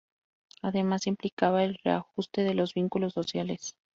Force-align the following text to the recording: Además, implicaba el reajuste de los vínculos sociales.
Además, 0.63 1.05
implicaba 1.05 1.63
el 1.63 1.77
reajuste 1.83 2.41
de 2.41 2.55
los 2.55 2.73
vínculos 2.73 3.13
sociales. 3.13 3.75